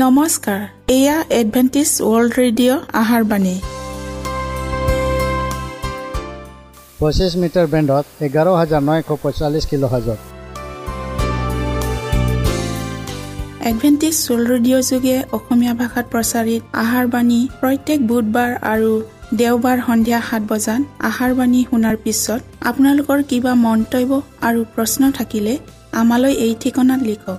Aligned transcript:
নমস্কাৰ 0.00 0.60
এয়া 0.96 1.16
Adventist 1.40 1.90
World 2.10 2.32
radio 2.40 2.80
আহাৰ 3.00 3.22
বাণী। 3.30 3.54
পঁচিছ 7.00 7.32
মিটাৰ 7.42 7.66
বেণ্ডত 7.72 8.04
এঘাৰ 8.26 8.48
হাজাৰ 8.60 8.82
নশ 8.88 9.08
পঁয়তাল্লিছ 9.22 9.64
কিলো 9.70 9.86
হাজত। 9.94 10.18
এডভেণ্টিছ 13.70 14.16
ৱৰ্ল্ড 14.26 14.48
ৰেডিঅ' 14.52 14.86
যোগে 14.90 15.16
অসমীয়া 15.36 15.74
ভাষাত 15.80 16.06
প্ৰচাৰিত 16.12 16.62
আহাৰ 16.84 17.06
বাণী 17.14 17.40
প্ৰত্যেক 17.60 17.98
বুধবাৰ 18.10 18.50
আৰু 18.72 18.92
দেওবাৰ 19.40 19.78
সন্ধিয়া 19.86 20.20
সাত 20.28 20.42
বজাত 20.50 20.82
আহাৰ 21.10 21.30
বাণী 21.38 21.60
শুনাৰ 21.70 21.96
পিছত 22.04 22.40
আপোনালোকৰ 22.70 23.18
কিবা 23.30 23.52
মন্তব্য 23.66 24.10
আৰু 24.48 24.60
প্ৰশ্ন 24.74 25.02
থাকিলে 25.18 25.54
আমালৈ 26.00 26.32
এই 26.46 26.52
ঠিকনাত 26.62 27.00
লিখক। 27.10 27.38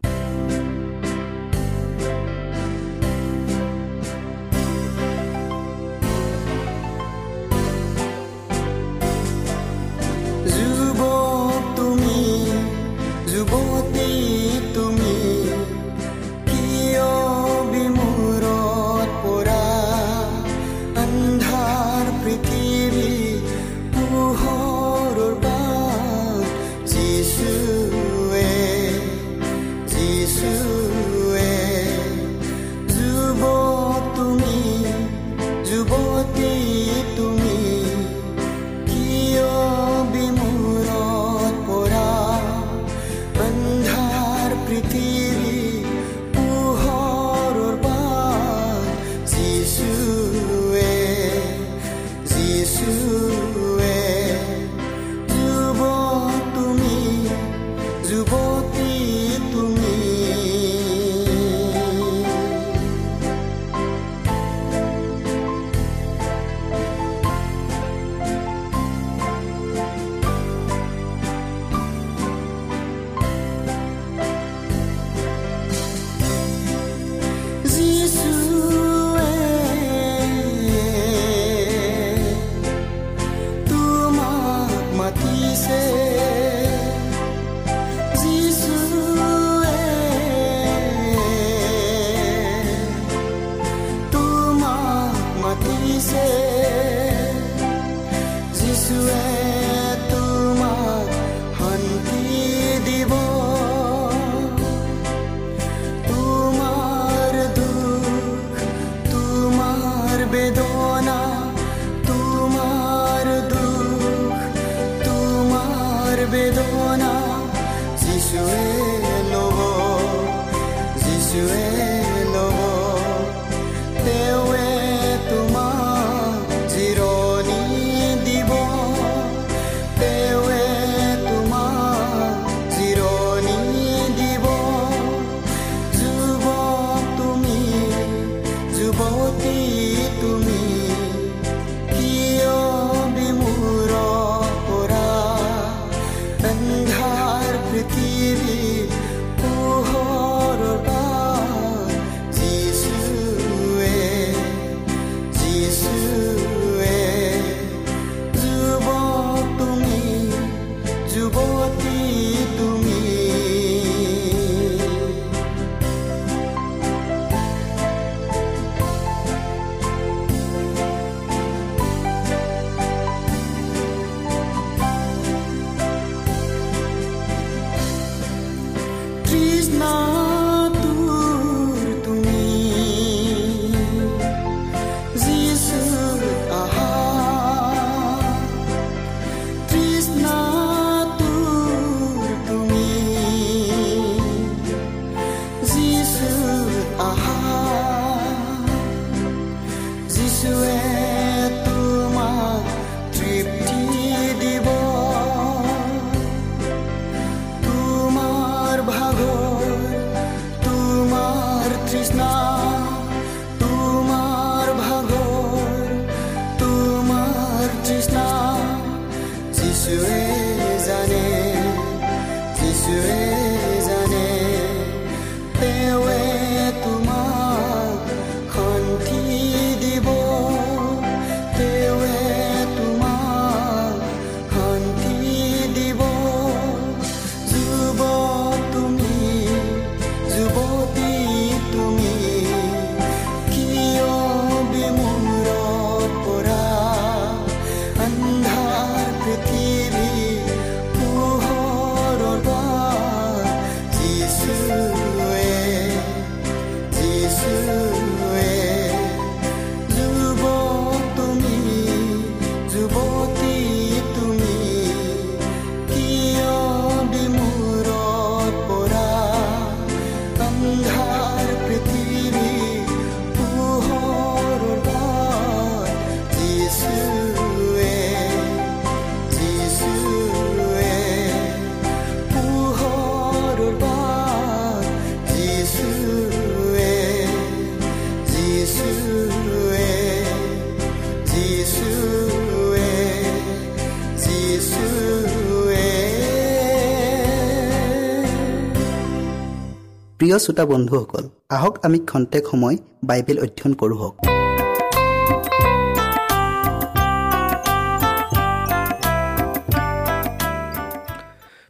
প্ৰিয় 300.31 300.43
শ্ৰোতা 300.45 300.65
বন্ধুসকল 300.71 301.23
আহক 301.55 301.73
আমি 301.85 301.97
খন্তেক 302.09 302.43
সময় 302.51 302.75
বাইবেল 303.09 303.37
অধ্যয়ন 303.45 303.73
কৰোঁ 303.79 303.97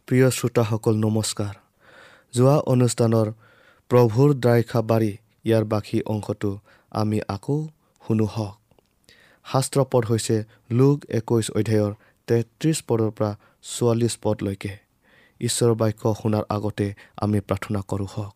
প্ৰিয় 0.06 0.28
শ্ৰোতাসকল 0.38 0.94
নমস্কাৰ। 1.06 1.54
যোৱা 2.34 2.56
অনুষ্ঠানৰ 2.72 3.28
প্ৰভুৰ 3.90 4.30
দ্ৰাইখা 4.42 4.80
বাৰী 4.90 5.12
ইয়াৰ 5.48 5.64
বাকী 5.72 5.98
অংশটো 6.14 6.50
আমি 7.00 7.18
আকৌ 7.36 7.58
শুনো 8.02 8.26
হওক। 8.34 8.56
শাস্ত্ৰপদ 9.46 10.02
হৈছে 10.10 10.36
লোক 10.78 10.96
একৈছ 11.18 11.46
অধ্যায়ৰ 11.58 11.92
তেত্ৰিছ 12.28 12.78
পদৰ 12.88 13.10
পৰা 13.16 13.30
চৌৱাল্লিছ 13.72 14.14
পদলৈকে। 14.22 14.72
ঈশ্বৰৰ 15.40 15.74
বাক্য 15.80 16.02
শুনাৰ 16.20 16.44
আগতে 16.56 16.86
আমি 17.24 17.38
প্ৰাৰ্থনা 17.48 17.82
কৰোঁ 17.90 18.10
হওক। 18.14 18.34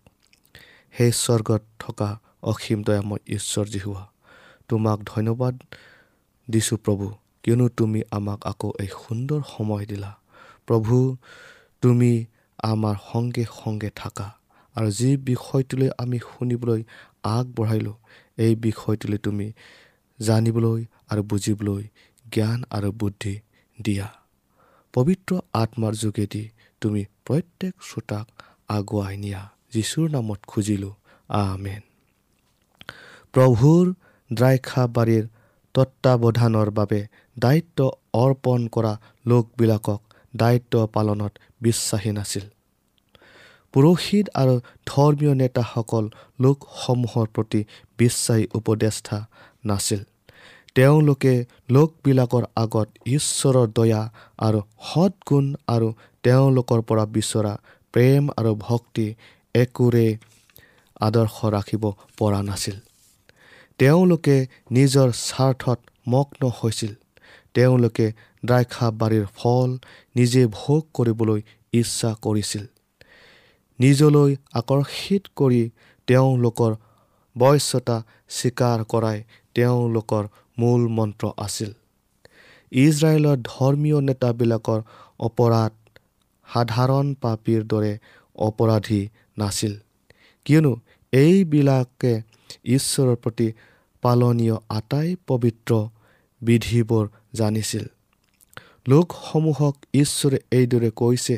সেই 0.94 1.12
স্বৰ্গত 1.22 1.62
থকা 1.78 2.08
অসীম 2.42 2.80
দয়াময় 2.86 3.22
ঈশ্বৰ 3.36 3.66
যি 3.72 3.80
হোৱা 3.84 4.04
তোমাক 4.68 4.98
ধন্যবাদ 5.06 5.54
দিছোঁ 6.48 6.78
প্ৰভু 6.84 7.06
কিয়নো 7.42 7.66
তুমি 7.78 8.00
আমাক 8.10 8.40
আকৌ 8.46 8.68
এই 8.82 8.90
সুন্দৰ 9.02 9.40
সময় 9.54 9.84
দিলা। 9.86 10.12
প্ৰভু 10.68 10.96
তুমি 11.82 12.12
আমাৰ 12.62 12.96
সংগে 13.10 13.44
সংগে 13.60 13.90
থাকা 13.96 14.26
আৰু 14.76 14.88
যি 14.98 15.10
বিষয়টোলৈ 15.30 15.88
আমি 16.02 16.18
শুনিবলৈ 16.28 16.80
আগবঢ়াইলোঁ 17.24 17.96
এই 18.38 18.52
বিষয়টোলৈ 18.66 19.18
তুমি 19.18 19.46
জানিবলৈ 20.18 20.80
আৰু 21.10 21.22
বুজিবলৈ 21.30 21.84
জ্ঞান 22.24 22.58
আৰু 22.70 22.88
বুদ্ধি 23.00 23.34
দিয়া। 23.78 24.08
পবিত্ৰ 24.94 25.30
আত্মাৰ 25.52 25.94
যোগেদি 25.94 26.44
তুমি 26.82 27.02
প্ৰত্যেক 27.26 27.74
শ্ৰোতাক 27.88 28.26
আগুৱাই 28.68 29.16
নিয়া। 29.16 29.42
যীশুৰ 29.72 30.10
নামত 30.10 30.40
খুজিলোঁ। 30.46 30.94
আমেন। 31.28 31.80
প্ৰভুৰ 33.32 33.94
দ্ৰাক্ষাবাৰীৰ 34.32 35.24
তত্বাৱধানৰ 35.74 36.70
বাবে 36.70 37.06
দায়িত্ব 37.38 37.90
অৰ্পণ 38.14 38.66
কৰা 38.66 38.92
লোকবিলাকক 39.26 40.00
দায়িত্ব 40.36 40.86
পালনত 40.86 41.32
বিশ্বাসী 41.60 42.10
নাছিল। 42.10 42.42
পুৰোহিত 43.72 44.26
আৰু 44.34 44.60
ধৰ্মীয় 44.86 45.34
নেতাসকল 45.34 46.04
লোকসমূহৰ 46.40 47.26
প্ৰতি 47.26 47.64
বিশ্বাসী 47.98 48.44
উপদেষ্টা 48.54 49.26
নাছিল। 49.64 50.00
তেওঁলোকে 50.74 51.44
লোকবিলাকৰ 51.70 52.44
আগত 52.56 52.88
ঈশ্বৰৰ 53.06 53.66
দয়া 53.66 54.02
আৰু 54.38 54.60
সৎগুণ 54.80 55.54
আৰু 55.66 55.92
তেওঁলোকৰ 56.22 56.82
পৰা 56.82 57.06
বিচৰা 57.06 57.58
প্ৰেম 57.92 58.28
আৰু 58.36 58.54
ভক্তি 58.58 59.14
একোৰে 59.62 60.06
আদৰ্শ 61.00 61.36
ৰাখিব 61.56 61.84
পৰা 62.18 62.40
নাছিল। 62.42 62.76
তেওঁলোকে 63.78 64.36
নিজৰ 64.70 65.08
স্বাৰ্থত 65.26 65.78
মগ্ন 66.08 66.42
হৈছিল। 66.58 66.92
তেওঁলোকে 67.54 68.06
দ্ৰাক্ষাবাৰীৰ 68.44 69.26
ফল 69.36 69.70
নিজে 70.16 70.42
ভোগ 70.58 70.82
কৰিবলৈ 70.96 71.40
ইচ্ছা 71.72 72.10
কৰিছিল। 72.24 72.64
নিজলৈ 73.78 74.30
আকৰ্ষিত 74.60 75.24
কৰি 75.38 75.62
তেওঁলোকৰ 76.08 76.72
বশ্যতা 77.36 77.96
স্বীকাৰ 78.36 78.78
কৰাই 78.92 79.18
তেওঁলোকৰ 79.56 80.24
মূল 80.58 80.82
মন্ত্ৰ 80.96 81.26
আছিল। 81.38 81.70
ইজৰাইলৰ 82.72 83.36
ধৰ্মীয় 83.50 83.98
নেতাবিলাকৰ 84.00 84.80
অপৰাধ 85.20 85.72
সাধাৰণ 86.48 87.06
পাপীৰ 87.22 87.62
দৰে 87.72 87.92
অপৰাধী 88.38 89.02
নাছিল। 89.38 89.74
কিয়নো 90.46 90.72
এইবিলাকে 91.12 92.12
ঈশ্বৰৰ 92.64 93.16
প্ৰতি 93.16 93.48
পালনীয় 94.02 94.56
আটাই 94.68 95.08
পবিত্ৰ 95.26 95.72
বিধিবোৰ 96.42 97.04
জানিছিল। 97.34 97.84
লোকসমূহক 98.88 99.74
ঈশ্বৰে 99.94 100.38
এইদৰে 100.50 100.90
কৈছে 101.00 101.36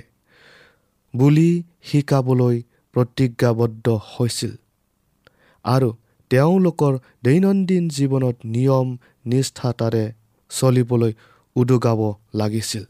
বুলি 1.15 1.51
শিকাবলৈ 1.85 2.57
প্ৰতিজ্ঞাবদ্ধ 2.95 3.87
হৈছিল 4.15 4.53
আৰু 5.65 5.89
তেওঁলোকৰ 6.31 6.93
দৈনন্দিন 7.25 7.85
জীৱনত 7.89 8.37
নিয়ম 8.55 8.89
নিষ্ঠাতাৰে 9.27 10.05
চলিবলৈ 10.51 11.13
উদগাব 11.57 12.01
লাগিছিল। 12.35 12.85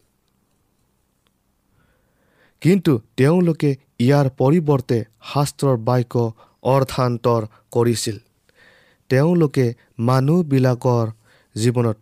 কিন্তু 2.62 2.92
তেওঁলোকে 3.16 3.70
ইয়াৰ 4.00 4.26
পৰিৱৰ্তে 4.38 4.98
শাস্ত্ৰৰ 5.32 5.76
বাক্য 5.78 6.14
অৰ্থান্তৰ 6.62 7.42
কৰিছিল। 7.70 8.16
তেওঁলোকে 9.10 9.66
মানুহবিলাকৰ 9.98 11.06
জীৱনত 11.56 11.96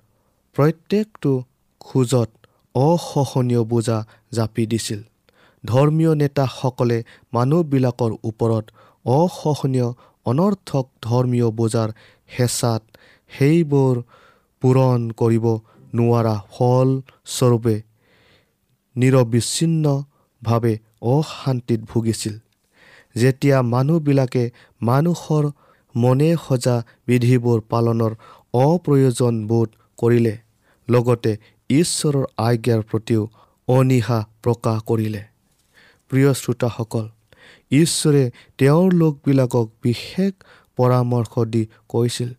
প্ৰত্যেকটো 0.56 1.32
খোজত 1.80 2.30
অসহনীয় 2.74 3.62
বোজা 3.62 3.98
জাপি 4.32 4.64
দিছিল। 4.66 5.00
ধৰ্মীয় 5.64 6.12
নেতাসকলে 6.14 6.98
মানুহবিলাকৰ 7.32 8.12
ওপৰত 8.24 8.64
অসহনীয় 9.04 9.88
অনৰ্থক 10.26 10.84
ধৰ্মীয় 11.02 11.48
বোজাৰ 11.50 11.88
হেঁচাত 12.38 12.82
সেইবোৰ 13.30 13.94
পূৰণ 14.62 15.00
কৰিব 15.10 15.46
নোৱাৰা 15.94 16.34
ফলস্বৰূপে 16.50 17.76
নিৰবিচ্ছিন্নভাৱে 20.42 20.78
অশান্তিত 21.02 21.80
ভুগিছিল। 21.80 22.34
যেতিয়া 23.16 23.62
মানুহবিলাকে 23.62 24.50
মানুহৰ 24.82 25.44
মনে 25.94 26.36
সজা 26.48 26.82
বিধিবোৰ 27.06 27.60
পালনৰ 27.68 28.12
অপ্ৰয়োজন 28.54 29.46
বোধ 29.46 29.68
কৰিলে 29.98 30.34
লগতে 30.90 31.36
ঈশ্বৰৰ 31.70 32.24
আজ্ঞাৰ 32.38 32.80
প্ৰতিও 32.82 33.22
অনীহা 33.68 34.18
প্ৰকাশ 34.42 34.78
কৰিলে। 34.82 35.22
প্ৰিয় 36.10 36.30
শ্ৰোতাসকল 36.34 37.08
ঈশ্বৰে 37.72 38.30
তেওঁৰ 38.58 38.92
লোকবিলাকক 38.92 39.66
বিশেষ 39.82 40.32
পৰামৰ্শ 40.76 41.32
দি 41.44 41.66
কৈছিল 41.88 42.30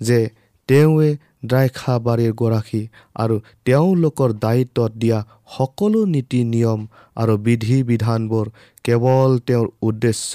যে 0.00 0.30
তেওঁৱে 0.68 1.16
দ্ৰাক্ষাবাৰীৰ 1.42 2.32
গৰাকী 2.32 2.82
আৰু 3.14 3.36
তেওঁলোকৰ 3.64 4.30
দায়িত্বত 4.44 4.92
দিয়া 4.92 5.18
সকলো 5.56 6.00
নীতি 6.04 6.40
নিয়ম 6.44 6.80
আৰু 7.16 7.34
বিধি 7.36 7.78
বিধানবোৰ 7.82 8.46
কেৱল 8.84 9.30
তেওঁৰ 9.46 9.66
উদ্দেশ্য 9.82 10.32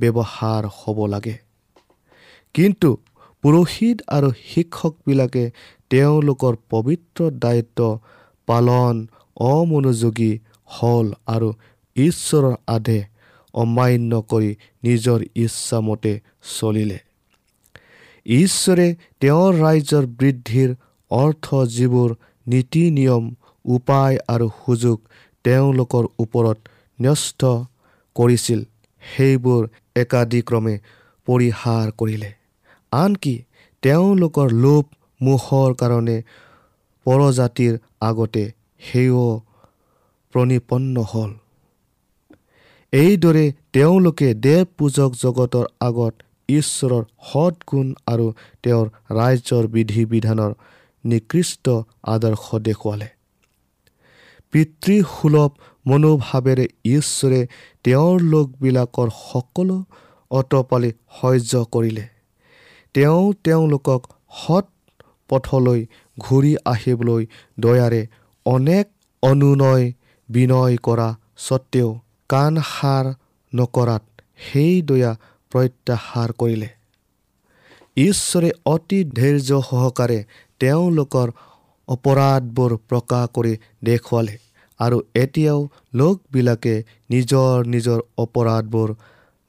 ব্যৱহাৰ 0.00 0.62
হ'ব 0.78 0.98
লাগে। 1.06 1.36
কিন্তু 2.54 2.90
পুৰোহিত 3.44 3.96
আৰু 4.08 4.28
শিক্ষকবিলাকে 4.44 5.44
তেওঁলোকৰ 5.90 6.54
পবিত্ৰ 6.70 7.20
দায়িত্ব 7.44 7.98
পালন 8.46 9.06
অমনোযোগী 9.36 10.32
হ'ল 10.66 11.06
আৰু 11.26 11.48
ঈশ্বৰৰ 11.96 12.54
আদেশ 12.66 13.04
অমান্য 13.54 14.12
কৰি 14.30 14.50
নিজৰ 14.82 15.18
ইচ্ছামতে 15.34 16.12
চলিলে। 16.58 16.98
ঈশ্বৰে 18.26 18.86
তেওঁৰ 19.20 19.54
ৰাজ্যৰ 19.54 20.04
বৃদ্ধিৰ 20.18 20.74
অৰ্থ 21.10 21.46
যিবোৰ 21.66 22.10
নীতি 22.46 22.90
নিয়ম 22.90 23.24
উপায় 23.64 24.16
আৰু 24.28 24.46
সুযোগ 24.66 24.96
তেওঁলোকৰ 25.44 26.04
ওপৰত 26.18 26.58
ন্যস্ত 26.98 27.42
কৰিছিল 28.16 28.60
সেইবোৰ 29.02 29.62
একাদিক্ৰমে 29.96 30.74
পৰিহাৰ 31.26 31.86
কৰিলে। 31.90 32.30
আনকি 32.92 33.34
তেওঁলোকৰ 33.82 34.48
লোভ 34.64 34.84
মোহৰ 35.20 35.74
কাৰণে 35.74 36.16
পৰজাতিৰ 37.06 37.74
আগতে 38.00 38.44
সেও 38.80 39.24
প্ৰণিপন্ন 40.34 40.96
হ'ল। 41.02 41.32
এইদৰে 42.92 43.44
তেওঁলোকে 43.72 44.28
দেৱ 44.34 44.64
পূজক 44.78 45.10
জগতৰ 45.14 45.66
আগত 45.80 46.14
ঈশ্বৰৰ 46.48 47.04
সৎগুণ 47.32 47.94
আৰু 48.06 48.32
তেওঁৰ 48.62 48.86
ৰাজ্যৰ 49.10 49.66
বিধি 49.66 50.04
বিধানৰ 50.04 50.52
নিকৃষ্ট 51.04 51.70
আদৰ্শ 52.02 52.54
দেখুৱালে। 52.54 53.08
পিতৃসুলভ 54.52 55.50
মনোভাৱেৰে 55.86 56.66
ঈশ্বৰে 56.84 57.46
তেওঁৰ 57.84 58.20
লোকবিলাকৰ 58.20 59.08
সকলো 59.30 59.84
অটপালি 60.30 60.92
সহ্য 61.20 61.64
কৰিলে। 61.72 62.04
তেওঁ 62.94 63.32
তেওঁলোকক 63.44 64.02
সৎ 64.30 64.66
পথলৈ 65.28 65.86
ঘূৰি 66.18 66.56
আহিবলৈ 66.64 67.26
দয়াৰে 67.60 68.06
অনেক 68.46 68.86
অনুনয় 69.22 69.92
বিনয় 70.28 70.76
কৰা 70.76 71.08
স্বত্তেও 71.36 71.98
কাণ 72.28 72.56
সাৰ 72.60 73.14
নকৰাত 73.54 74.02
সেই 74.36 74.82
দয়া 74.82 75.16
প্ৰত্যাহাৰ 75.54 76.32
কৰিলে। 76.38 76.68
ঈশ্বৰে 77.96 78.50
অতি 78.66 79.00
ধৈৰ্য 79.18 79.60
সহকাৰে 79.70 80.18
তেওঁলোকৰ 80.60 81.28
অপৰাধবোৰ 81.88 82.72
প্ৰকাশ 82.88 83.24
কৰি 83.34 83.54
দেখুৱালে 83.82 84.36
আৰু 84.80 84.98
এতিয়াও 85.14 85.60
লোকবিলাকে 85.94 86.74
নিজৰ 87.10 87.66
নিজৰ 87.66 88.00
অপৰাধবোৰ 88.18 88.94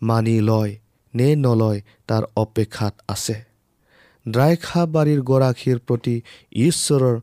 মানি 0.02 0.36
লয় 0.42 0.74
নে 1.14 1.28
নলয় 1.36 1.80
তাৰ 2.08 2.24
অপেক্ষাত 2.38 2.94
আছে। 3.08 3.36
দ্ৰাক্ষাবাৰীৰ 4.26 5.22
গৰাকীৰ 5.22 5.80
প্ৰতি 5.88 6.16
ঈশ্বৰৰ 6.62 7.18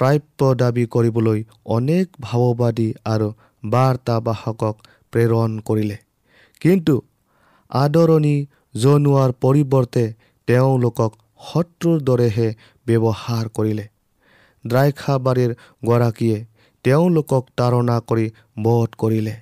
প্ৰাপ্য 0.00 0.48
দাবী 0.54 0.84
কৰিবলৈ 0.86 1.40
অনেক 1.76 2.06
ভাৱবাদী 2.20 2.88
আৰু 3.04 3.28
বাৰ্তাবাহকক 3.66 4.76
প্ৰেৰণ 5.12 5.50
কৰিলে। 5.60 5.96
কিন্তু 6.60 6.94
আদৰণি 7.70 8.36
জনোৱাৰ 8.76 9.32
পৰিৱৰ্তে 9.32 10.04
তেওঁলোকক 10.48 11.12
শত্ৰুৰ 11.44 11.98
দৰেহে 12.00 12.48
ব্যৱহাৰ 12.86 13.48
কৰিলে। 13.48 13.86
দ্ৰাক্ষাবাৰীৰ 14.66 15.54
গৰাকীয়ে 15.84 16.46
তেওঁলোকক 16.84 17.44
তাৰণা 17.56 18.00
কৰি 18.00 18.26
বধ 18.62 18.88
কৰিলে। 18.98 19.34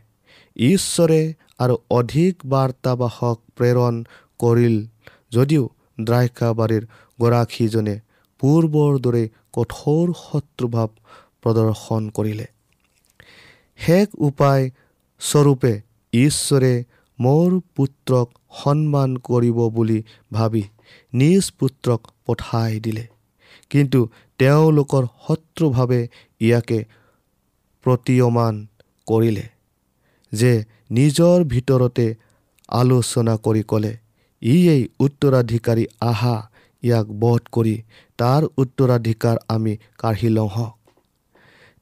ঈশ্বৰে 0.57 1.21
আৰু 1.59 1.75
অধিক 1.91 2.35
বাৰ্তাবাসক 2.47 3.37
প্ৰেৰণ 3.57 4.05
কৰিল 4.39 4.77
যদিও 5.31 5.65
দ্ৰাক্ষাবাৰীৰ 6.01 6.85
গৰাকীজনে 7.21 8.01
পূৰ্বৰ 8.41 8.93
দৰে 8.99 9.25
কঠোৰ 9.53 10.07
শত্ৰুভাৱ 10.25 10.89
প্ৰদৰ্শন 11.43 12.11
কৰিলে। 12.11 12.47
শেষ 13.79 14.09
উপায় 14.19 14.71
স্বৰূপে 15.21 15.73
ঈশ্বৰে 16.13 16.73
মোৰ 17.19 17.51
পুত্ৰক 17.77 18.29
সন্মান 18.61 19.11
কৰিব 19.29 19.59
বুলি 19.77 19.99
ভাবি 20.33 20.65
নিজ 21.13 21.45
পুত্ৰক 21.59 22.01
পঠাই 22.27 22.81
দিলে। 22.81 23.05
কিন্তু 23.71 24.01
তেওঁলোকৰ 24.41 25.05
শত্ৰুভাৱে 25.25 26.01
ইয়াকে 26.41 26.79
প্ৰতীয়মান 27.87 28.55
কৰিলে 29.07 29.47
যে 30.33 30.53
নিজৰ 30.91 31.45
ভিতৰতে 31.53 32.07
আলোচনা 32.69 33.35
কৰি 33.47 33.63
ক'লে 33.71 33.93
ইয়েই 34.43 34.83
উত্তৰাধিকাৰী 35.01 35.85
আহা 36.03 36.37
ইয়াক 36.83 37.07
বধ 37.23 37.43
কৰি 37.53 37.75
তাৰ 38.19 38.43
উত্তৰাধিকাৰ 38.59 39.37
আমি 39.49 39.73
কাঢ়ি 39.99 40.29
লওঁ 40.29 40.51
হওক 40.57 40.75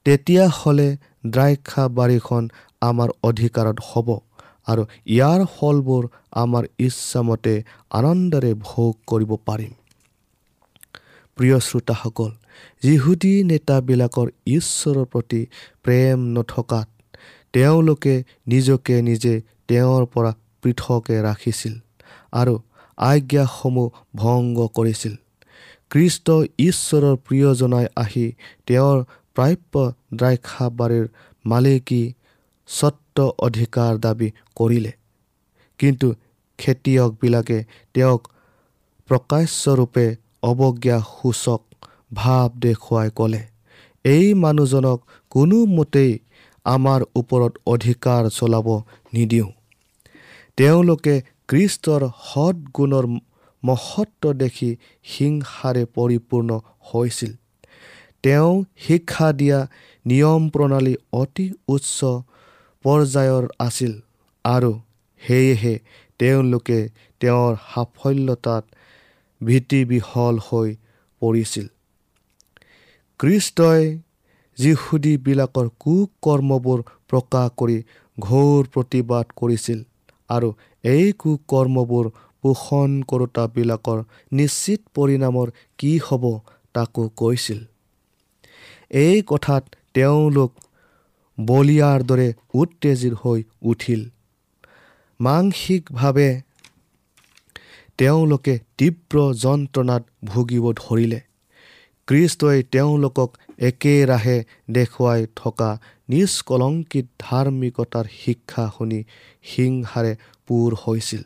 তেতিয়াহ'লে 0.05 0.87
দ্ৰাক্ষা 1.33 1.83
বাৰীখন 1.97 2.43
আমাৰ 2.81 3.09
অধিকাৰত 3.29 3.77
হ'ব। 3.89 4.09
আৰু 4.67 4.83
ইয়াৰ 5.07 5.41
ফলবোৰ 5.55 6.03
আমাৰ 6.43 6.63
ইচ্ছামতে 6.79 7.53
আনন্দেৰে 7.89 8.51
ভোগ 8.67 8.93
কৰিব 9.07 9.31
পাৰিম। 9.47 9.73
প্ৰিয় 11.37 11.57
শ্ৰোতাসকল 11.59 12.31
যিহুদী 12.83 13.33
নেতাবিলাকৰ 13.43 14.27
ঈশ্বৰৰ 14.47 15.05
প্ৰতি 15.05 15.41
প্ৰেম 15.83 16.17
নথকাত 16.35 16.87
তেওঁলোকে 17.53 18.15
নিজকে 18.47 18.95
নিজে 19.01 19.33
তেওঁৰ 19.67 20.03
পৰা 20.13 20.31
পৃথকে 20.61 21.15
ৰাখিছিল 21.21 21.73
আৰু 22.33 22.53
আজ্ঞাসমূহ 22.97 23.89
ভংগ 24.15 24.57
কৰিছিল। 24.77 25.13
কৃষ্ট 25.91 26.27
ঈশ্বৰৰ 26.59 27.15
প্ৰিয়জনাই 27.25 27.85
আহি 27.95 28.25
তেওঁৰ 28.67 28.97
প্ৰাপ্য 29.35 29.75
দ্ৰাক্ষাবাৰীৰ 30.15 31.05
মালিকী 31.45 32.03
স্বত্ব 32.69 33.17
অধিকাৰ 33.47 33.91
দাবী 33.97 34.29
কৰিলে। 34.55 34.91
কিন্তু 35.79 36.07
খেতিয়কবিলাকে 36.59 37.57
তেওঁক 37.95 38.21
প্ৰকাশ্যৰূপে 39.09 40.05
অৱজ্ঞা 40.43 40.97
সূচক 41.11 41.61
ভাৱ 42.13 42.49
দেখুৱাই 42.59 43.09
ক'লে 43.15 43.41
এই 44.05 44.27
মানুহজনক 44.33 44.99
কোনোমতেই 45.31 46.11
আমাৰ 46.65 46.99
ওপৰত 47.15 47.53
অধিকাৰ 47.65 48.23
চলাব 48.29 48.67
নিদিওঁ। 49.13 49.49
তেওঁলোকে 50.57 51.15
কৃষ্টৰ 51.47 52.01
সৎগুণৰ 52.23 53.05
মহত্ব 53.63 54.23
দেখি 54.33 54.69
হিংসাৰে 55.05 55.83
পৰিপূৰ্ণ 55.95 56.49
হৈছিল। 56.89 57.31
তেওঁ 58.23 58.53
শিক্ষা 58.77 59.27
দিয়া 59.33 59.59
নিয়ম 60.05 60.41
প্ৰণালী 60.49 60.95
অতি 61.11 61.45
উচ্চ 61.67 61.97
পৰ্যায়ৰ 62.85 63.45
আছিল 63.59 63.93
আৰু 64.45 64.71
সেয়েহে 65.21 65.75
তেওঁলোকে 66.19 66.79
তেওঁৰ 67.21 67.53
সাফল্যতাত 67.69 68.63
ভীতিবিহল 69.41 70.35
হৈ 70.47 70.69
পৰিছিল। 71.21 71.67
কৃষ্টই 73.19 73.83
যিহুদীবিলাকৰ 74.57 75.67
কুকৰ্মবোৰ 75.83 76.79
প্ৰকাশ 77.09 77.47
কৰি 77.59 77.77
ঘোৰ 78.17 78.61
প্ৰতিবাদ 78.73 79.25
কৰিছিল 79.39 79.79
আৰু 80.29 80.49
এই 80.83 81.05
কুকৰ্মবোৰ 81.21 82.05
পোষণ 82.43 82.89
কৰোতাবিলাকৰ 83.09 83.99
নিশ্চিত 84.31 84.81
পৰিণামৰ 84.95 85.47
কি 85.79 85.91
হ'ব 86.05 86.23
তাকো 86.75 87.03
কৈছিল। 87.21 87.59
এই 89.03 89.17
কথাত 89.31 89.63
তেওঁলোক 89.93 90.51
বলিয়াৰ 91.37 91.99
দৰে 92.03 92.27
উত্তেজিত 92.53 93.13
হৈ 93.13 93.39
উঠিল। 93.61 94.01
মানসিকভাৱে 95.19 96.29
তেওঁলোকে 97.97 98.53
তীব্ৰ 98.77 99.15
যন্ত্ৰণাত 99.33 100.03
ভুগিব 100.25 100.65
ধৰিলে। 100.73 101.19
কৃষ্টই 102.07 102.63
তেওঁলোকক 102.71 103.29
একেৰাহে 103.59 104.37
দেখুৱাই 104.71 105.21
থকা 105.35 105.69
নিষ্কলংকিত 106.09 107.05
ধাৰ্মিকতাৰ 107.19 108.05
শিক্ষা 108.21 108.65
শুনি 108.77 108.99
হিংসাৰে 109.51 110.13
পূৰ 110.47 110.69
হৈছিল। 110.87 111.21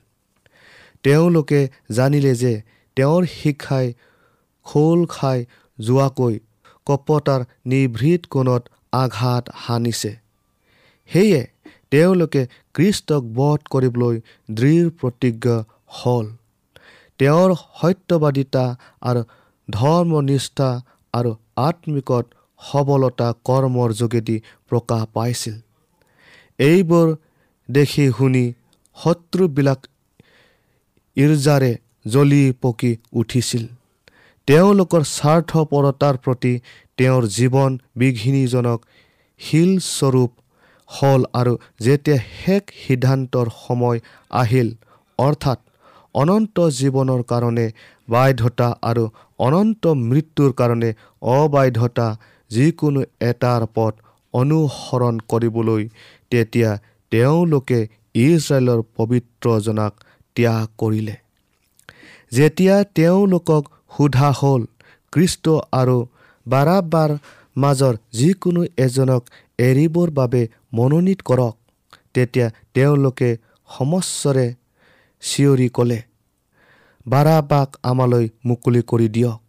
তেওঁলোকে 1.04 1.62
জানিলে 1.92 2.34
যে 2.36 2.54
তেওঁৰ 2.98 3.24
শিক্ষাই 3.26 3.94
খোল 4.66 5.00
খাই 5.06 5.40
যোৱাকৈ 5.80 6.36
কপতাৰ 6.86 7.42
নিভৃত 7.66 8.22
কোণত 8.26 8.64
আঘাত 8.94 9.44
সানিছে 9.66 10.12
সেয়ে 11.10 11.42
তেওঁলোকে 11.92 12.42
কৃষ্টক 12.76 13.24
বধ 13.38 13.60
কৰিবলৈ 13.74 14.16
দৃঢ় 14.50 14.90
প্ৰতিজ্ঞ 15.00 15.46
হ'ল। 15.98 16.26
তেওঁৰ 17.20 17.50
সত্যবাদিতা 17.80 18.66
আৰু 19.02 19.22
ধৰ্মনিষ্ঠা 19.70 20.70
আৰু 21.14 21.32
আত্মিকত 21.68 22.26
সবলতা 22.62 23.28
কৰ্মৰ 23.48 23.90
যোগেদি 24.02 24.38
প্ৰকাশ 24.70 25.04
পাইছিল। 25.14 25.56
এইবোৰ 26.60 27.08
দেখি 27.70 28.06
শুনি 28.18 28.46
শত্ৰুবিলাক 28.98 29.80
ইৰ্জাৰে 31.18 31.72
জ্বলি 32.06 32.44
পকি 32.62 32.92
উঠিছিল। 33.14 33.64
তেওঁলোকৰ 34.50 35.04
স্বাৰ্থপৰতাৰ 35.08 36.16
প্ৰতি 36.26 36.52
তেওঁৰ 36.98 37.26
জীৱন 37.34 37.76
বিঘিনীজনক 38.02 38.80
শিলস্বৰূপ 39.40 40.32
হ'ল 40.90 41.22
আৰু 41.40 41.54
যেতিয়া 41.86 42.18
শেষ 42.38 42.64
সিদ্ধান্তৰ 42.78 43.52
সময় 43.58 44.00
আহিল 44.42 44.72
অৰ্থাৎ 45.20 45.60
অনন্ত 46.16 46.68
জীৱনৰ 46.80 47.22
কাৰণে 47.32 47.68
বাধ্যতা 48.08 48.70
আৰু 48.90 49.06
অনন্ত 49.48 49.84
মৃত্যুৰ 50.10 50.52
কাৰণে 50.60 50.92
অবাধ্যতা 51.36 52.08
যিকোনো 52.52 53.08
এটাৰ 53.30 53.70
পথ 53.76 53.94
অনুসৰণ 54.34 55.16
কৰিবলৈ 55.32 55.90
তেতিয়া 56.32 56.72
তেওঁলোকে 57.12 57.80
ইজৰাইলৰ 58.20 58.80
পবিত্ৰজনাক 58.98 59.94
ত্যাগ 60.36 60.66
কৰিলে। 60.78 61.16
যেতিয়া 62.32 62.76
তেওঁলোকক 62.96 63.64
সোধা 64.00 64.30
হ'ল। 64.32 64.62
কৃষ্ট 65.14 65.46
আৰু 65.72 65.98
বাৰাবাৰ 66.46 67.12
মাজৰ 67.58 67.96
যিকোনো 68.14 68.62
এজনক 68.78 69.22
এৰিবৰ 69.60 70.10
বাবে 70.12 70.42
মনোনীত 70.74 71.20
কৰক। 71.22 71.56
তেতিয়া 72.14 72.48
তেওঁলোকে 72.74 73.30
সমস্বৰে 73.70 74.48
চিঞৰি 75.24 75.70
ক'লে 75.70 76.00
বাৰাবাক 77.08 77.70
আমালৈ 77.84 78.26
মুকলি 78.46 78.82
কৰি 78.82 79.08
দিয়ক। 79.10 79.40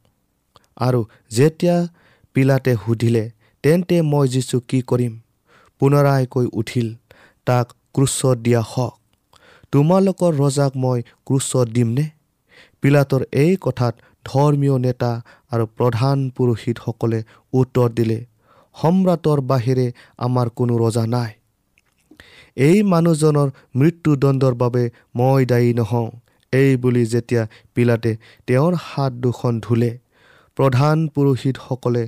আৰু 0.77 1.01
যেতিয়া 1.31 1.77
পিলাতে 2.35 2.73
সুধিলে 2.85 3.25
তেন্তে 3.65 3.97
মই 4.03 4.29
যিছো 4.29 4.59
কি 4.69 4.79
কৰিম? 4.83 5.13
পুনৰায়কৈ 5.81 6.47
উঠিল 6.53 6.89
তাক 7.47 7.67
ক্ৰুচত 7.95 8.37
দিয়া 8.39 8.63
হওক। 8.73 8.95
তোমালোকৰ 9.73 10.33
ৰজাক 10.43 10.73
মই 10.77 10.99
ক্ৰুচত 11.27 11.67
দিমনে? 11.77 12.07
পিলাতৰ 12.83 13.23
এই 13.33 13.53
কথাত 13.61 13.95
ধৰ্মীয় 14.25 14.77
নেতা 14.79 15.11
আৰু 15.53 15.65
প্ৰধান 15.79 16.19
পুৰোহিতসকলে 16.37 17.19
উত্তৰ 17.53 17.89
দিলে 17.91 18.19
সম্ৰাটৰ 18.77 19.39
বাহিৰে 19.51 19.87
আমাৰ 20.19 20.47
কোনো 20.57 20.75
ৰজা 20.79 21.05
নাই। 21.07 21.31
এই 22.57 22.83
মানুহজনৰ 22.85 23.49
মৃত্যুদণ্ডৰ 23.77 24.55
বাবে 24.55 24.83
মই 25.15 25.47
দায়ী 25.47 25.71
নহওঁ 25.75 26.09
এই 26.53 26.71
বুলি 26.77 27.05
যেতিয়া 27.07 27.43
পিলাতে 27.75 28.13
তেওঁৰ 28.47 28.75
হাত 28.85 29.13
দুখন 29.21 29.61
ধুলে 29.61 29.91
প্ৰধান 30.57 31.07
পুৰোহিতসকলে 31.15 32.05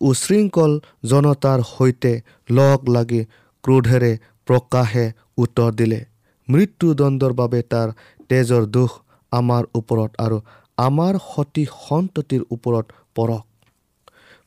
উশৃংখল 0.00 0.72
জনতাৰ 1.04 1.60
সৈতে 1.68 2.12
লগ 2.50 2.88
লাগি 2.88 3.22
ক্ৰোধেৰে 3.64 4.12
প্ৰকাশে 4.48 5.06
উত্তৰ 5.38 5.70
দিলে 5.72 6.00
মৃত্যুদণ্ডৰ 6.48 7.32
বাবে 7.32 7.60
তাৰ 7.72 7.88
তেজৰ 8.28 8.64
দোষ 8.70 8.92
আমাৰ 9.32 9.62
ওপৰত 9.74 10.10
আৰু 10.18 10.38
আমাৰ 10.78 11.14
সতি 11.32 11.64
সন্ততিৰ 11.88 12.42
ওপৰত 12.50 12.86
পৰক। 13.14 13.44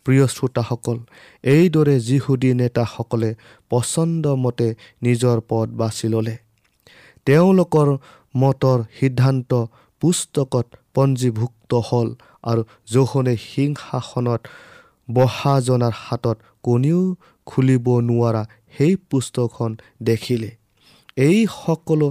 প্ৰিয় 0.06 0.26
শ্ৰোতাসকল 0.28 0.98
এইদৰে 1.44 1.96
যিহুদী 2.00 2.50
নেতাসকলে 2.54 3.30
পচন্দমতে 3.70 4.68
নিজৰ 5.04 5.38
পদ 5.50 5.68
বাছি 5.80 6.08
ল'লে। 6.08 6.36
তেওঁলোকৰ 7.28 7.88
মতৰ 8.36 8.80
সিদ্ধান্ত 9.00 9.52
পুস্তকত 10.02 10.66
পঞ্জীভুক্ত 10.94 11.72
হ'ল 11.88 12.08
আৰু 12.44 12.62
জোখনে 12.94 13.34
সিংহাসনত 13.50 14.42
বহাজনাৰ 15.12 15.96
হাতত 15.96 16.38
কোনেও 16.64 17.02
খুলিব 17.46 17.88
নোৱাৰা 18.00 18.44
সেই 18.78 18.94
পুস্তকখন 19.10 19.72
দেখিলে। 20.04 20.50
এই 21.18 21.40
সকলো 21.64 22.08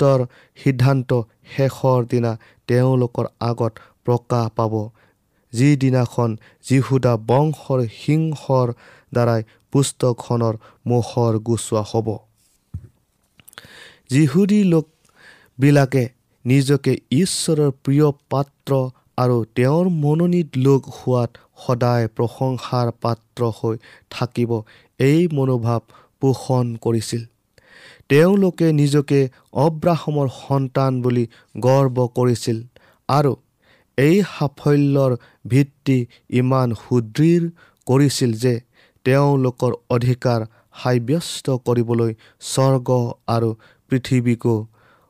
তত্বৰ 0.00 0.20
সিদ্ধান্ত 0.56 1.10
শেষৰ 1.56 2.00
দিনা 2.10 2.32
তেওঁলোকৰ 2.68 3.26
আগত 3.40 3.72
প্ৰকাশ 4.04 4.46
পাব। 4.56 4.74
যিদিনাখন 5.52 6.30
যীহুদা 6.64 7.12
বংশৰ 7.30 7.80
সিংহৰ 8.00 8.68
দ্বাৰাই 9.12 9.42
পুস্তকখনৰ 9.72 10.54
মুখৰ 10.86 11.32
গুচোৱা 11.48 11.82
হ'ব। 11.90 12.08
যিহুদী 14.10 14.60
লোকবিলাকে 14.64 16.04
নিজকে 16.44 16.92
ঈশ্বৰৰ 17.12 17.70
প্ৰিয় 17.84 18.06
পাত্ৰ 18.30 18.70
আৰু 19.18 19.36
তেওঁৰ 19.56 19.86
মনোনীত 20.02 20.50
লোক 20.56 20.82
হোৱাত 20.96 21.30
সদায় 21.62 22.06
প্ৰশংসাৰ 22.16 22.86
পাত্ৰ 23.02 23.40
হৈ 23.58 23.76
থাকিব। 24.10 24.50
এই 25.00 25.20
মনোভাৱ 25.32 25.80
পোষণ 26.20 26.66
কৰিছিল। 26.76 27.22
তেওঁলোকে 28.10 28.68
নিজকে 28.72 29.18
অব্ৰাহমৰ 29.64 30.28
সন্তান 30.36 30.92
বুলি 31.02 31.24
গৰ্ব 31.66 32.06
কৰিছিল 32.16 32.58
আৰু 33.08 33.32
এই 33.98 34.16
সাফল্যৰ 34.30 35.12
ভিত্তি 35.52 35.98
ইমান 36.40 36.68
সুদৃঢ় 36.82 37.44
কৰিছিল 37.86 38.30
যে 38.42 38.54
তেওঁলোকৰ 39.04 39.72
অধিকাৰ 39.96 40.40
সাব্যস্ত 40.80 41.46
কৰিবলৈ 41.66 42.12
স্বৰ্গ 42.52 42.88
আৰু 43.34 43.50
পৃথিৱীকো 43.90 44.54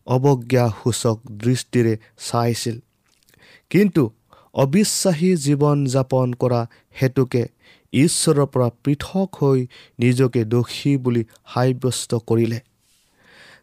অৱজ্ঞাসূচক 0.06 1.16
দৃষ্টিৰে 1.42 1.94
চাইছিল। 2.28 2.76
কিন্তু 3.70 4.02
অবিশ্বাসী 4.54 5.30
জীৱন 5.44 5.78
যাপন 5.94 6.28
কৰা 6.42 6.60
হেতুকে 7.00 7.42
ঈশ্বৰৰ 7.92 8.46
পৰা 8.52 8.68
পৃথক 8.84 9.28
হৈ 9.40 9.60
নিজকে 9.98 10.40
দোষী 10.54 10.92
বুলি 11.04 11.22
সাব্যস্ত 11.52 12.12
কৰিলে। 12.28 12.58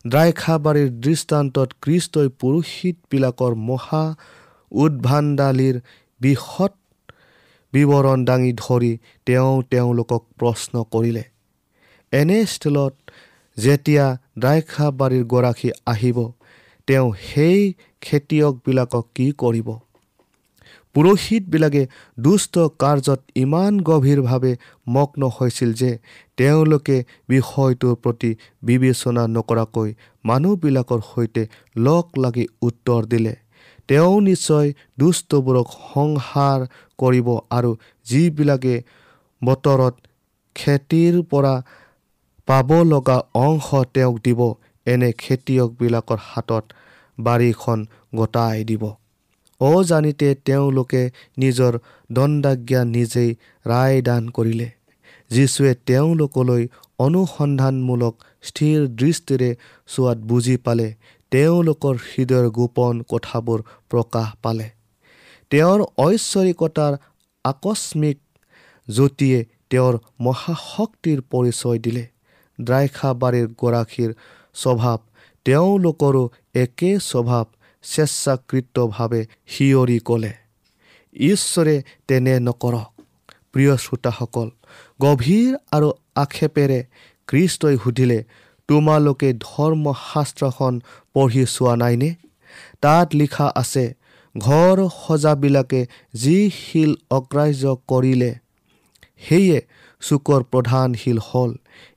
দ্ৰাক্ষাবাৰীৰ 0.08 0.90
দৃষ্টান্তত 1.00 1.70
কৃষ্টই 1.82 2.28
পুৰোহিতবিলাকৰ 2.40 3.54
মহা 3.62 4.04
উদ্ভাণ্ডালীৰ 4.72 5.80
বিশদ 6.22 6.74
বিৱৰণ 7.74 8.26
দাঙি 8.26 8.52
ধৰি 8.58 8.92
তেওঁ 9.26 9.56
তেওঁলোকক 9.72 10.24
প্ৰশ্ন 10.40 10.84
কৰিলে 10.92 11.24
এনে 12.12 12.40
স্থলত 12.46 12.94
যেতিয়া 13.58 14.06
দ্ৰাক্ষাবাৰীৰ 14.40 15.26
গৰাকী 15.26 15.70
আহিব 15.88 16.18
তেওঁ 16.88 17.08
সেই 17.24 17.60
খেতিয়কবিলাকক 18.02 19.06
কি 19.16 19.28
কৰিব? 19.38 19.68
পুৰোহিতবিলাকে 20.96 21.82
দুষ্ট 22.18 22.54
কাৰ্যত 22.84 23.20
ইমান 23.44 23.74
গভীৰভাৱে 23.90 24.54
মগ্ন 24.88 25.22
হৈছিল 25.38 25.74
যে 25.82 25.92
তেওঁলোকে 26.38 26.98
বিষয়টোৰ 27.30 27.96
প্ৰতি 28.04 28.32
বিবেচনা 28.64 29.24
নকৰাকৈ 29.36 29.90
মানুহবিলাকৰ 30.26 31.02
সৈতে 31.12 31.44
লগ 31.88 32.06
লাগি 32.24 32.46
উত্তৰ 32.62 33.02
দিলে। 33.06 33.34
তেওঁ 33.90 34.16
নিশ্চয় 34.22 34.68
দুষ্টবোৰক 35.00 35.68
সংহাৰ 35.84 36.60
কৰিব 37.00 37.28
আৰু 37.58 37.72
যিবিলাকে 38.06 38.76
বতৰত 39.42 39.96
খেতিৰ 40.56 41.16
পৰা 41.32 41.54
পাব 42.48 42.70
লগা 42.84 43.18
অংশ 43.46 43.68
তেওঁক 43.94 44.16
দিব 44.26 44.42
এনে 44.88 45.10
খেতিয়কবিলাকৰ 45.24 46.20
হাতত 46.30 46.64
বাৰীখন 47.18 47.80
গতাই 48.16 48.64
দিব। 48.64 48.84
অজানিতে 49.62 50.36
তেওঁলোকে 50.46 51.02
নিজৰ 51.38 51.74
দণ্ডাজ্ঞা 52.12 52.82
নিজেই 52.86 53.32
ৰায়দান 53.66 54.30
কৰিলে। 54.30 54.68
যীশুৱে 55.32 55.76
তেওঁলোকলৈ 55.86 56.68
অনুসন্ধানমূলক 57.00 58.16
স্থিৰ 58.44 58.88
দৃষ্টিৰে 58.88 59.50
চোৱাত 59.88 60.18
বুজি 60.18 60.58
পালে। 60.58 60.88
তেওঁলোকৰ 61.32 61.96
হৃদয়ৰ 61.96 62.50
গোপন 62.50 63.02
কথাবোৰ 63.02 63.60
প্ৰকাশ 63.90 64.28
পালে। 64.44 64.68
তেওঁৰ 65.52 65.80
ঐশ্বৰিকতাৰ 65.98 66.94
আকস্মিক 67.46 68.18
জ্যোতিয়ে 68.88 69.40
তেওঁৰ 69.70 69.94
মহাশক্তিৰ 70.20 71.22
পৰিচয় 71.32 71.80
দিলে। 71.80 72.06
দ্ৰাক্ষাবাৰীৰ 72.60 73.48
গৰাকীৰ 73.58 74.12
স্বভাৱ 74.54 74.98
তেওঁলোকৰো 75.46 76.24
একে 76.54 76.92
স্বভাৱ 77.00 77.46
স্বেচ্ছাকৃতভাৱে 77.84 79.22
সিঁয়ৰি 79.48 80.00
ক'লে 80.00 80.34
ঈশ্বৰে 81.16 81.76
তেনে 82.08 82.34
নকৰক। 82.40 82.90
প্ৰিয় 83.54 83.74
শ্ৰোতাসকল 83.78 84.48
গভীৰ 85.02 85.52
আৰু 85.72 85.90
আক্ষেপেৰে 86.16 86.80
কৃষ্টই 87.28 87.78
সুধিলে 87.84 88.20
তোমালোকে 88.70 89.30
ধৰ্মশাস্ত্ৰখন 89.34 90.74
পঢ়ি 91.14 91.44
চোৱা 91.46 91.74
নাইনে? 91.76 92.10
তাত 92.82 93.08
লিখা 93.16 93.48
আছে 93.56 93.86
ঘৰ 94.36 94.78
সজাবিলাকে 94.98 95.82
যি 96.14 96.38
শিল 96.60 96.92
অগ্ৰাহ্য 97.18 97.64
কৰিলে 97.88 98.32
সেয়ে 99.24 99.60
চুকৰ 100.02 100.42
প্ৰধান 100.52 100.90
শিল 101.02 101.20
হ'ল। 101.28 101.52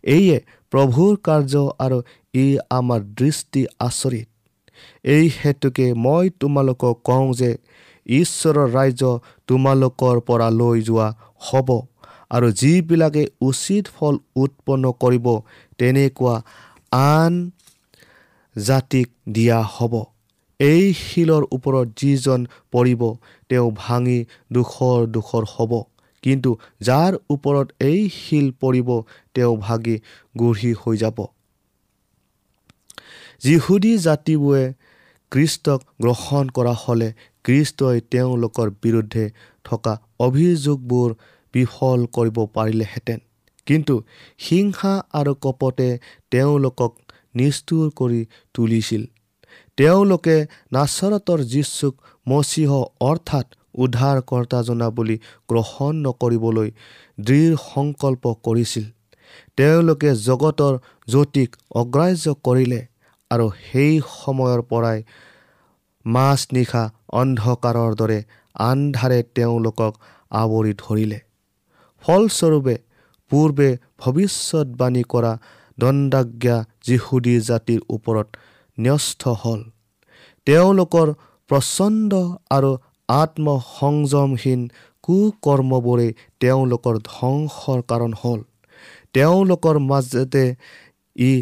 এইয়ে 0.05 0.39
প্ৰভুৰ 0.73 1.13
কাৰ্য 1.27 1.55
আৰু 1.85 1.99
ই 2.35 2.47
আমাৰ 2.71 3.01
দৃষ্টি 3.21 3.63
আচৰিত। 3.81 4.29
এই 5.05 5.25
হেতুকে 5.39 5.87
মই 5.95 6.25
তোমালোকক 6.41 6.97
কওঁ 7.05 7.29
যে 7.35 7.51
ঈশ্বৰৰ 8.07 8.69
ৰাজ্য 8.77 9.03
তোমালোকৰ 9.47 10.17
পৰা 10.29 10.49
লৈ 10.51 10.79
যোৱা 10.83 11.09
হ'ব। 11.41 11.69
আৰু 12.31 12.49
যিবিলাকে 12.53 13.23
উচিত 13.41 13.85
ফল 13.97 14.15
উৎপন্ন 14.37 14.85
কৰিব 15.03 15.27
তেনেকুৱা 15.79 16.35
আন 16.93 17.35
জাতিক 18.57 19.09
দিয়া 19.33 19.61
হ'ব। 19.75 19.95
এই 20.61 20.85
শিলৰ 20.95 21.43
ওপৰত 21.51 21.87
যিজন 21.97 22.41
পৰিব 22.73 23.03
তেওঁ 23.51 23.69
ভাঙি 23.77 24.19
দুখৰ 24.53 24.99
দুখৰ 25.07 25.45
হ'ব। 25.55 25.73
কিন্তু 26.23 26.51
যাৰ 26.83 27.13
ওপৰত 27.31 27.67
এই 27.81 28.01
শিল 28.15 28.47
পৰিব 28.61 28.89
তেওঁ 29.35 29.55
ভাগি 29.57 29.97
গঢ়ি 30.37 30.73
হৈ 30.81 30.97
যাব। 30.97 31.19
যিহুদী 33.39 33.99
জাতিবোৰে 33.99 34.73
কৃষ্টক 35.33 35.81
গ্ৰহণ 36.01 36.49
কৰা 36.49 36.75
হ'লে 36.79 37.13
কৃষ্টই 37.45 38.01
তেওঁলোকৰ 38.11 38.71
বিৰুদ্ধে 38.83 39.31
থকা 39.65 40.01
অভিযোগবোৰ 40.21 41.15
বিফল 41.55 42.07
কৰিব 42.07 42.47
পাৰিলেহেঁতেন। 42.47 43.19
কিন্তু 43.67 44.03
হিংসা 44.49 45.03
আৰু 45.13 45.35
কপতে 45.35 45.99
তেওঁলোকক 46.31 46.93
নিষ্ঠুৰ 47.37 47.91
কৰি 47.97 48.27
তুলিছিল। 48.55 49.03
তেওঁলোকে 49.77 50.47
নাচৰতৰ 50.73 51.41
যীচুক 51.45 51.95
মচিহ 52.29 52.71
অৰ্থাৎ 53.01 53.47
উদ্ধাৰকৰ্তাজনা 53.75 54.91
বুলি 54.91 55.17
গ্ৰহণ 55.49 55.93
নকৰিবলৈ 55.97 56.71
দৃঢ় 57.21 57.57
সংকল্প 57.75 58.35
কৰিছিল। 58.43 58.85
তেওঁলোকে 59.57 60.15
জগতৰ 60.15 60.79
জ্যোতিক 61.09 61.57
অগ্ৰাহ্য 61.71 62.35
কৰিলে। 62.45 62.90
আৰু 63.31 63.47
সেই 63.67 63.93
সময়ৰ 64.15 64.61
পৰাই 64.71 64.99
মাছ 66.07 66.41
নিশা 66.53 66.83
অন্ধকাৰৰ 67.13 67.93
দৰে 67.95 68.19
আন্ধাৰে 68.55 69.19
তেওঁলোকক 69.35 69.93
আৱৰি 70.33 70.73
ধৰিলে। 70.83 71.19
ফলস্বৰূপে 72.05 72.77
পূৰ্বে 73.31 73.69
ভৱিষ্যতবাণী 73.99 75.03
কৰা 75.09 75.33
দণ্ডাজ্ঞা 75.79 76.57
যিহুদী 76.87 77.35
জাতিৰ 77.41 77.81
ওপৰত 77.89 78.29
ন্যস্ত 78.79 79.23
হ'ল। 79.43 79.61
তেওঁলোকৰ 80.47 81.09
প্ৰচণ্ড 81.51 82.11
আৰু 82.51 82.71
আত্মসংযমহীন 83.09 84.61
কুকৰ্মবোৰে 85.03 86.09
তেওঁলোকৰ 86.41 86.95
ধ্বংসৰ 87.05 87.79
কাৰণ 87.83 88.13
হ'ল। 88.21 88.41
তেওঁলোকৰ 89.15 89.77
মাজতে 89.91 90.45
ই 91.17 91.33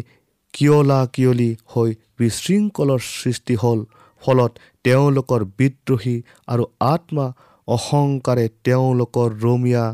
কিয়লা 0.53 0.99
কিয়লি 1.13 1.49
হৈ 1.65 1.89
বিশৃংখলৰ 2.19 3.01
সৃষ্টি 3.15 3.55
হ'ল 3.55 3.79
ফলত 4.21 4.51
তেওঁলোকৰ 4.83 5.41
বিদ্ৰোহী 5.57 6.15
আৰু 6.47 6.63
আত্মা 6.93 7.25
অহংকাৰে 7.67 8.45
তেওঁলোকৰ 8.63 9.29
ৰমীয়া 9.43 9.85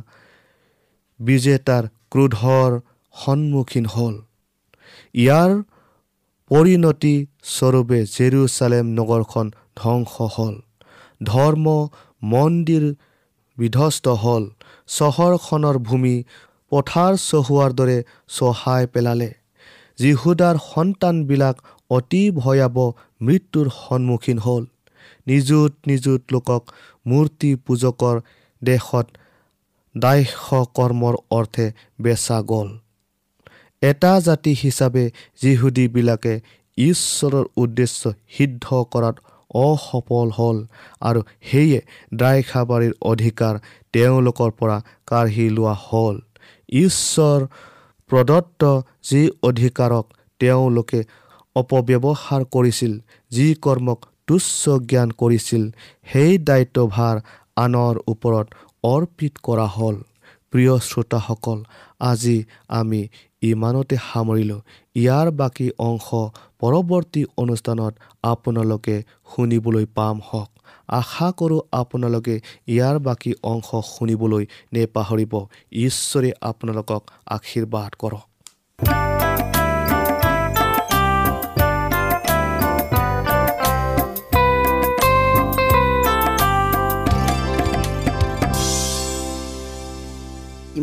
বিজেতাৰ 1.19 1.83
ক্ৰোধৰ 2.11 2.71
সন্মুখীন 3.13 3.85
হ'ল। 3.85 4.15
ইয়াৰ 5.15 5.51
পৰিণতি 6.51 7.15
স্বৰূপে 7.55 7.99
জেৰুচালেম 8.15 8.85
নগৰখন 8.99 9.45
ধ্বংস 9.75 10.13
হ'ল। 10.35 10.55
ধৰ্ম 11.23 11.65
মন্দিৰ 12.23 12.85
বিধ্বস্ত 13.57 14.05
হ'ল। 14.23 14.43
চহৰখনৰ 14.87 15.77
ভূমি 15.87 16.15
পথাৰ 16.71 17.13
চহোৱাৰ 17.23 17.71
দৰে 17.73 17.97
চহাই 18.27 18.83
পেলালে। 18.87 19.29
যীহুদাৰ 19.99 20.55
সন্তানবিলাক 20.73 21.55
অতি 21.89 22.23
ভয়াৱহ 22.31 22.91
মৃত্যুৰ 23.21 23.67
সন্মুখীন 23.69 24.37
হ'ল। 24.37 24.63
নিযুত 25.27 25.73
নিযুত 25.87 26.21
লোকক 26.31 26.63
মূৰ্তি 27.07 27.51
পূজকৰ 27.65 28.15
দেশত 28.61 29.07
দাস্য 29.95 30.65
কৰ্মৰ 30.77 31.15
অৰ্থে 31.31 31.67
বেচা 32.01 32.41
গ'ল। 32.41 32.69
এটা 33.81 34.13
জাতি 34.19 34.51
হিচাপে 34.63 35.03
যিহুদীবিলাকে 35.41 36.33
ঈশ্বৰৰ 36.77 37.45
উদ্দেশ্য 37.57 38.01
সিদ্ধ 38.37 38.65
কৰাত 38.91 39.15
অসফল 39.53 40.29
হ'ল 40.37 40.57
আৰু 41.01 41.21
সেয়ে 41.51 41.79
দ্ৰাইখাবাৰীৰ 42.13 42.93
অধিকাৰ 43.01 43.55
তেওঁলোকৰ 43.93 44.51
পৰা 44.59 44.77
কাঢ়ি 45.07 45.45
লোৱা 45.49 45.75
হ'ল। 45.85 46.15
ঈশ্বৰ 46.69 47.39
প্ৰদত্ত 48.09 48.61
যি 49.03 49.21
অধিকাৰক 49.43 50.05
তেওঁলোকে 50.41 50.99
অপব্যৱহাৰ 51.55 52.43
কৰিছিল 52.51 52.93
যি 53.31 53.47
কৰ্মক 53.61 53.99
তুচ্ছ 54.27 54.75
জ্ঞান 54.89 55.09
কৰিছিল 55.21 55.63
সেই 56.11 56.37
দায়িত্বভাৰ 56.49 57.15
আনৰ 57.57 58.01
ওপৰত 58.07 58.47
অৰ্পিত 58.83 59.33
কৰা 59.43 59.67
হ'ল। 59.75 59.95
প্ৰিয় 60.55 60.75
শ্ৰোতাসকল 60.79 61.59
আজি 61.99 62.37
আমি 62.69 63.07
ইমানতে 63.41 63.95
সামৰিলোঁ। 63.95 64.59
ইয়াৰ 64.95 65.27
বাকী 65.31 65.67
অংশ 65.77 66.07
পৰৱৰ্তী 66.59 67.21
অনুষ্ঠানত 67.37 67.93
আপোনালোকে 68.23 68.95
শুনিবলৈ 69.35 69.85
পাম 69.95 70.21
হওক। 70.27 70.49
আশা 70.99 71.27
কৰোঁ 71.31 71.59
আপোনালোকে 71.71 72.35
ইয়াৰ 72.67 72.99
বাকী 72.99 73.31
অংশ 73.43 73.69
শুনিবলৈ 73.87 74.45
নেপাহৰিব। 74.73 75.33
ঈশ্বৰে 75.71 76.31
আপোনালোকক 76.41 77.01
আশীৰ্বাদ 77.25 77.91
কৰক। 77.99 78.34